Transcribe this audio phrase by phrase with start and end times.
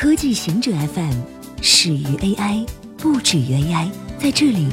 [0.00, 1.12] 科技行者 FM
[1.60, 2.66] 始于 AI，
[2.96, 3.90] 不止于 AI。
[4.18, 4.66] 在这里，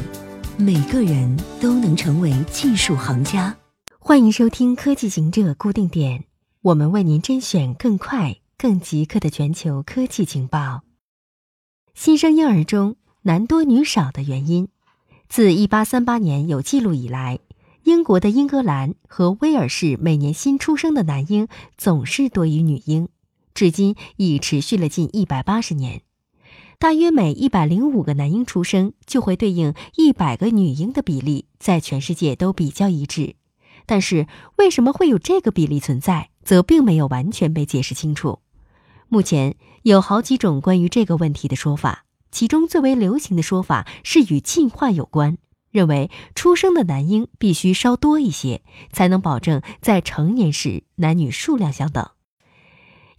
[0.58, 3.54] 每个人都能成为技术行家。
[4.00, 6.24] 欢迎收听科技行者固定点，
[6.62, 10.84] 我们为您甄选更快、更即刻的全球科技情报。
[11.94, 14.70] 新生婴儿中男多女少的原因，
[15.28, 17.40] 自1838年有记录以来，
[17.84, 23.10] 英国的英格兰和威尔士每年新出生的男婴总是多于女婴。
[23.58, 26.04] 至今已持续了近一百八十年，
[26.78, 33.34] 大约每一百零五个男婴出生就会对应一百个女婴的比例，在全世界都比较一致。
[33.88, 38.42] 但是，为什么会有这个比例存在，则并没有完全被解释清楚。
[39.08, 45.40] 目前有好几种关于这个问题的说法，其中最为流行的说法是与进化有关，
[45.72, 52.08] 认为出生的男婴必须稍多一些，才能保证在成年时男女数量相等。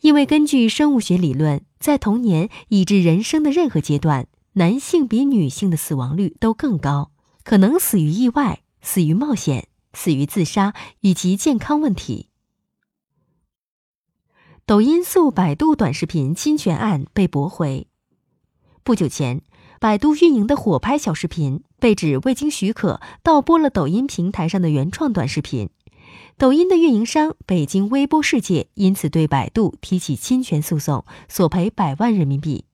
[0.01, 7.11] 因为根据生物学理论，在童年以至人生的任何阶段，男性比女性的死亡率都更高，
[7.43, 12.29] 可能死于意外、死于冒险、死于自杀以及健康问题。
[14.65, 17.87] 抖音诉百度短视频侵权案被驳回。
[18.85, 19.43] 不久前，
[19.81, 25.71] 百度运营的火拍小视频被指未经许可盗播了抖音平台上的原创短视频。
[26.37, 32.65] 抖音的运营商北京微播世界因此对百度提起侵权诉讼，索赔百万人民币。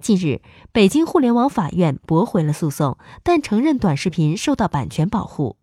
[0.00, 0.40] 近日，
[0.72, 5.56] 北京互联网法院驳回了诉讼，但承认短视频受到版权保护。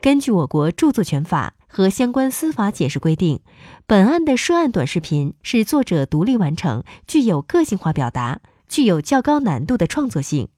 [0.00, 3.40] 根据我国著作权法和相关司法解释规定，
[3.86, 10.48] 本案的涉案短视频是作者独立完成，具有个性化表达，具有较高难度的创作性。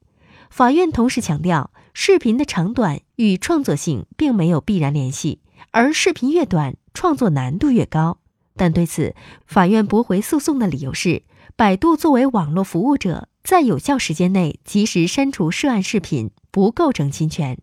[0.51, 5.41] 法院同时强调，视频的长短与创作性并没有必然联系。
[5.71, 8.19] 而视频越短，创作难度越高。
[8.57, 9.15] 但对此，
[9.47, 11.23] 法院驳回诉讼的理由是，
[11.57, 17.59] 百度作为网络服务者，在有效时间内及时删除涉案视频，不构成侵权。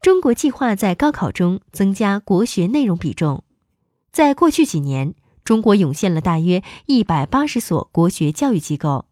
[0.00, 3.42] 中国计划在高考中增加国学内容比重。
[4.12, 9.06] 在过去几年，中国涌现了大约一百八十所国学教育机构，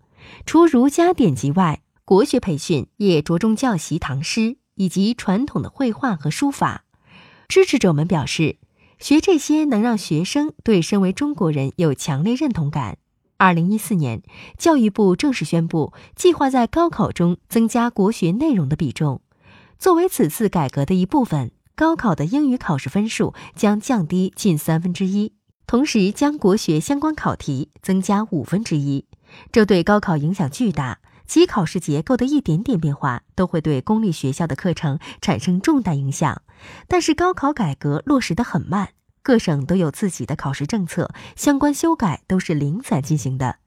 [0.47, 6.85] 除儒家典籍外，国学培训也着重教习唐诗以及传统的绘画和书法。
[7.49, 8.57] 支持者们表示，
[8.99, 12.99] 学这些能让学生对身为中国人有强烈认同感。
[13.39, 14.23] 二零一四年，
[14.57, 19.21] 教育部正式宣布，计划在高考中增加国学内容的比重。
[19.79, 25.35] 作为此次改革的一部分，高考的英语考试分数将降低近三分之一，
[25.67, 29.05] 同时将国学相关考题增加五分之一。
[29.53, 31.01] 这对高考影响巨大。
[31.27, 36.43] 其考试结构的一点点变化都会对公立学校的课程产生重大影响，
[36.89, 38.91] 但是高考改革落实的很慢，
[39.23, 43.59] 各省都有自己的考试政策，相关修改都是零散进行的。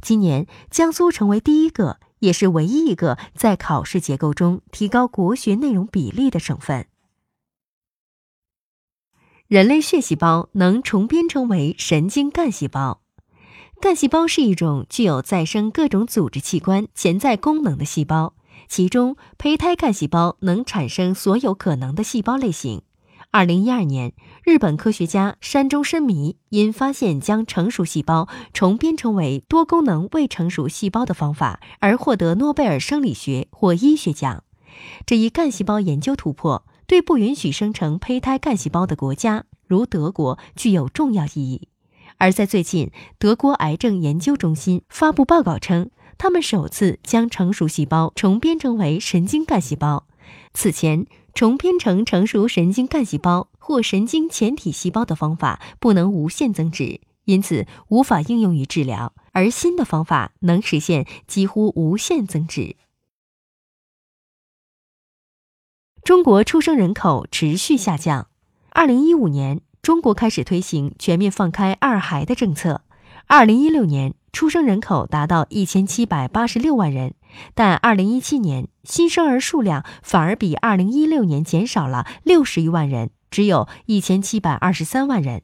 [0.00, 6.86] 今年，江苏成为第一个，也是唯一一个在考试结构中提高国学内容比例的省份。
[9.48, 13.00] 人类血细胞能重编成为神经干细胞。
[13.80, 18.34] 干细胞是一种具有再生各种组织器官潜在功能的细胞，
[18.68, 22.82] 其中胚胎干细胞能产生所有可能的细胞类型。
[23.30, 34.42] 二零一二年，日本科学家山中伸弥因发现将成熟细胞重编成为多功能未成熟细胞的方法，而获得诺贝尔生理学或医学奖。
[35.06, 41.68] 这一干细胞研究突破，对不允许生成胚胎干细胞的国家，如德国，具有重要意义。
[42.18, 50.06] 而在最近，德国癌症研究中心发布报告称，他们首次将成熟细胞重编成为神经干细胞。
[50.52, 59.14] 此前，重编成成熟神经干细胞或神经前体细胞的方法不能无限增殖，因此无法应用于治疗。
[59.30, 62.74] 而新的方法能实现几乎无限增殖。
[66.02, 68.26] 中国出生人口持续下降，
[68.70, 69.60] 二零一五年。
[69.88, 72.82] 中国开始推行全面放开二孩的政策。
[73.26, 77.14] 二零一六年出生人口达到一千七百八十六万人，
[77.54, 85.40] 但二零一七年新生儿数量反而比二零一六年减少了六十余万人，只有一千七百二十三万人。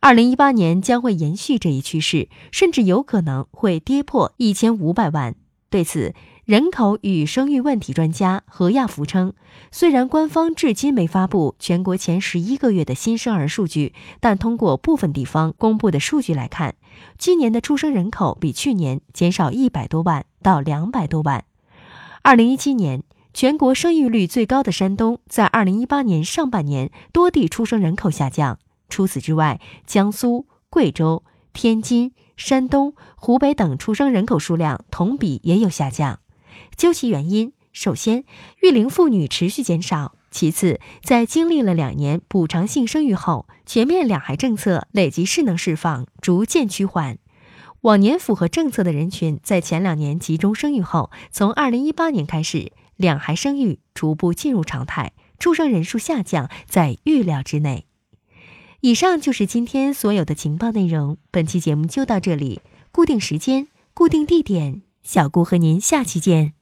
[0.00, 5.34] 二零一八年将会延续这一趋势，甚至有可能会跌破一千五百万。
[5.68, 6.14] 对此，
[6.48, 9.34] 人口与生育问题专家何亚福称，
[9.70, 16.76] 虽然官方至今没发布全国前十一个月的新生儿数据，但通过部分地方公布的数据来看，
[17.18, 21.44] 今年的出生人口比去年减少一百多万到两百多万。
[22.22, 23.02] 二零一七年，
[23.34, 28.58] 全国生育率最高的山东，在二零一八年上半年多地出生人口下降。
[28.88, 31.22] 除此之外，江苏、贵州、
[31.52, 32.12] 天津。
[32.38, 36.20] 山东、湖北等出生人口数量同比也有下降。
[36.76, 38.24] 究其原因，首先，
[38.62, 47.18] 育龄妇女持续减少；其次，在经历了两年补偿性生育后，全面两孩政策累计势能释放逐渐趋缓。
[47.82, 57.86] 往年符合政策的人群，在前两年集中生育后，从二零一八年开始，两孩生育逐步进入常态，出生人数下降在预料之内。
[58.80, 62.60] 以上就是今天所有的情报内容，本期节目就到这里，
[62.90, 66.57] 固定时间，固定地点，小姑和您下期见。